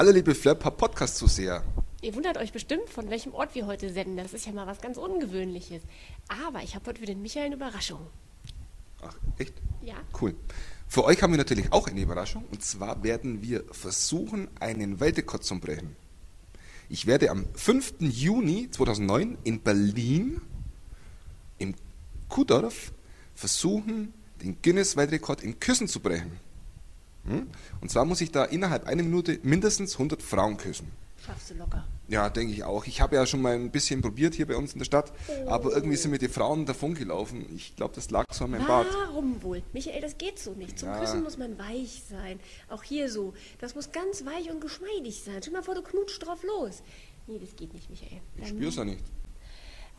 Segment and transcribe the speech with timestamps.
[0.00, 1.62] Hallo liebe Flirtpub Podcast-Zuseher.
[2.00, 4.16] Ihr wundert euch bestimmt, von welchem Ort wir heute senden.
[4.16, 5.82] Das ist ja mal was ganz Ungewöhnliches.
[6.26, 8.06] Aber ich habe heute für den Michael eine Überraschung.
[9.02, 9.52] Ach, echt?
[9.82, 9.96] Ja.
[10.18, 10.34] Cool.
[10.88, 12.46] Für euch haben wir natürlich auch eine Überraschung.
[12.50, 15.94] Und zwar werden wir versuchen, einen Weltrekord zu brechen.
[16.88, 17.96] Ich werde am 5.
[17.98, 20.40] Juni 2009 in Berlin
[21.58, 21.74] im
[22.30, 22.92] Kuhdorf
[23.34, 26.40] versuchen, den Guinness-Weltrekord im Küssen zu brechen.
[27.26, 27.48] Hm?
[27.80, 30.90] Und zwar muss ich da innerhalb einer Minute mindestens 100 Frauen küssen.
[31.24, 31.86] Schaffst du locker.
[32.08, 32.86] Ja, denke ich auch.
[32.86, 35.12] Ich habe ja schon mal ein bisschen probiert hier bei uns in der Stadt,
[35.46, 37.44] aber irgendwie sind mir die Frauen davon gelaufen.
[37.54, 38.88] Ich glaube, das lag so an meinem Bart.
[38.92, 39.62] Warum wohl?
[39.72, 40.78] Michael, das geht so nicht.
[40.78, 40.98] Zum Ja.
[40.98, 42.40] Küssen muss man weich sein.
[42.68, 43.34] Auch hier so.
[43.60, 45.36] Das muss ganz weich und geschmeidig sein.
[45.40, 46.82] Stell mal vor, du knutscht drauf los.
[47.26, 48.20] Nee, das geht nicht, Michael.
[48.40, 49.04] Ich spür's ja nicht.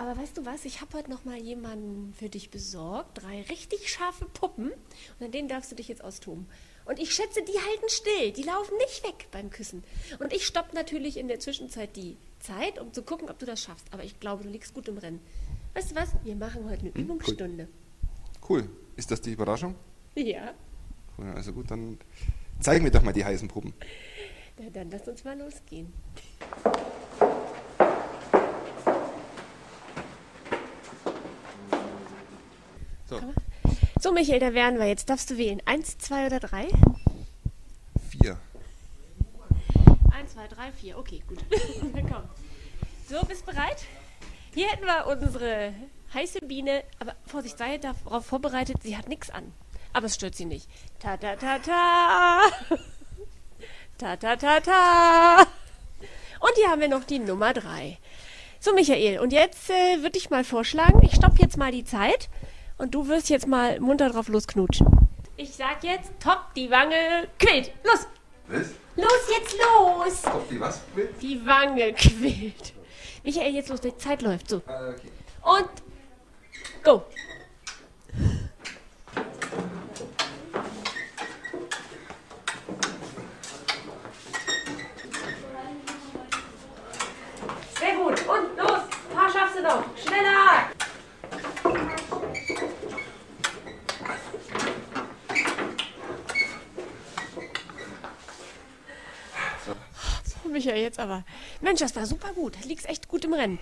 [0.00, 0.64] Aber weißt du was?
[0.64, 3.22] Ich habe heute noch mal jemanden für dich besorgt.
[3.22, 4.70] Drei richtig scharfe Puppen.
[4.70, 6.46] Und an denen darfst du dich jetzt austoben.
[6.86, 8.32] Und ich schätze, die halten still.
[8.32, 9.84] Die laufen nicht weg beim Küssen.
[10.18, 13.60] Und ich stopp natürlich in der Zwischenzeit die Zeit, um zu gucken, ob du das
[13.62, 13.88] schaffst.
[13.90, 15.20] Aber ich glaube, du liegst gut im Rennen.
[15.74, 16.08] Weißt du was?
[16.24, 17.68] Wir machen heute eine Übungsstunde.
[18.48, 18.70] Cool.
[18.96, 19.74] Ist das die Überraschung?
[20.14, 20.54] Ja.
[21.18, 21.98] Cool, Also gut, dann
[22.58, 23.74] zeigen wir doch mal die heißen Puppen.
[24.58, 25.92] Na, dann lass uns mal losgehen.
[33.10, 33.20] So,
[34.00, 34.86] So, Michael, da wären wir.
[34.86, 35.60] Jetzt darfst du wählen.
[35.66, 36.68] Eins, zwei oder drei?
[38.08, 38.38] vier.
[40.16, 40.96] Eins, zwei, drei, vier.
[40.96, 41.44] Okay, gut.
[43.08, 43.78] So, bist bereit?
[44.54, 45.74] Hier hätten wir unsere
[46.14, 46.84] heiße Biene.
[47.00, 49.52] Aber Vorsicht, sei darauf vorbereitet, sie hat nichts an.
[49.92, 50.68] Aber es stört sie nicht.
[51.00, 52.42] Ta ta ta ta.
[53.98, 55.42] Ta ta ta ta.
[56.38, 57.98] Und hier haben wir noch die Nummer drei.
[58.60, 62.28] So, Michael, und jetzt äh, würde ich mal vorschlagen, ich stopp jetzt mal die Zeit
[62.80, 64.86] und du wirst jetzt mal munter drauf losknutschen.
[65.36, 67.72] Ich sag jetzt, top, die Wange quillt.
[67.84, 68.06] Los,
[68.48, 68.68] Was?
[68.96, 70.22] los, jetzt los.
[70.22, 70.80] Kommt die was?
[71.20, 72.72] Die Wange quillt.
[73.22, 74.48] Michael, jetzt los, die Zeit läuft.
[74.48, 74.62] So.
[74.66, 75.10] Ah, okay.
[75.42, 75.70] Und
[76.82, 77.02] go.
[87.78, 88.26] Sehr gut.
[88.26, 88.80] Und los.
[89.10, 89.84] Ein paar schaffst du noch.
[89.96, 90.70] Schneller.
[99.66, 101.24] So, Michael, jetzt aber.
[101.60, 102.56] Mensch, das war super gut.
[102.62, 103.58] Du liegst echt gut im Rennen.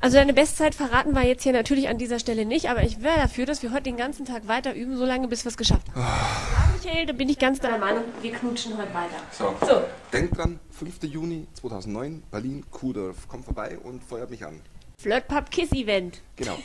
[0.00, 3.18] Also deine Bestzeit verraten wir jetzt hier natürlich an dieser Stelle nicht, aber ich wäre
[3.18, 5.88] dafür, dass wir heute den ganzen Tag weiter üben, so lange bis wir es geschafft
[5.90, 6.00] haben.
[6.00, 8.04] Ja, Michael, da bin ich ganz deiner Meinung.
[8.20, 9.16] Wir knutschen heute weiter.
[9.30, 9.54] So.
[9.66, 9.82] So.
[10.12, 11.02] Denkt dran, 5.
[11.04, 13.28] Juni 2009, Berlin, Kuhdorf.
[13.28, 14.60] Kommt vorbei und feuert mich an.
[14.98, 16.20] Flirtpub Kiss Event.
[16.36, 16.58] Genau.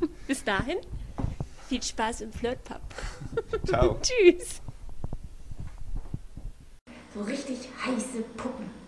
[0.26, 0.78] Bis dahin,
[1.68, 2.80] viel Spaß im Flirtpub.
[3.66, 3.98] Ciao.
[4.02, 4.60] Tschüss.
[7.14, 8.85] So richtig heiße Puppen.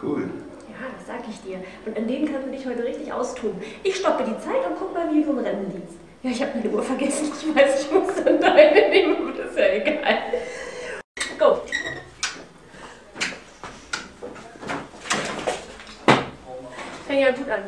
[0.00, 0.30] Cool.
[0.68, 1.58] Ja, das sag ich dir.
[1.84, 3.60] Und an denen kannst du dich heute richtig austoben.
[3.82, 5.96] Ich stoppe die Zeit und guck mal, wie du im Rennen liegst.
[6.22, 7.32] Ja, ich habe meine Uhr vergessen.
[7.32, 10.18] Ich weiß, ich muss dann deine nehmen, aber das ist ja egal.
[11.38, 11.60] Go.
[17.06, 17.62] Fängt ja gut an.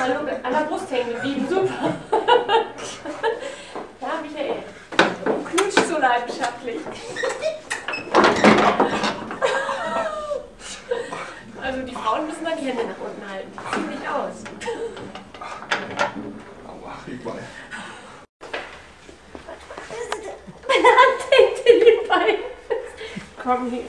[0.00, 1.46] Hallo, an der Brust hängen geblieben.
[1.48, 1.94] Super.
[4.00, 4.56] Ja, Michael.
[5.24, 6.80] Du knutschst so leidenschaftlich.
[11.62, 13.50] Also die Frauen müssen dann die Hände nach unten halten.
[13.50, 14.44] Die ziehen nicht aus.
[16.68, 17.42] Aua, überall.
[20.68, 22.44] Meine Hand hängt in den Beinen.
[23.42, 23.84] Komm hier.